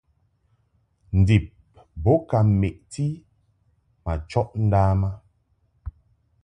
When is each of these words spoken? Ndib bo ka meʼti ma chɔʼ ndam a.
Ndib 1.19 1.45
bo 2.03 2.13
ka 2.29 2.39
meʼti 2.59 3.05
ma 4.03 4.13
chɔʼ 4.29 4.49
ndam 4.65 5.01
a. 5.09 5.11